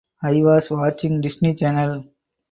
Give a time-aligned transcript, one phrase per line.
[0.23, 2.05] I was watching Disney Channel.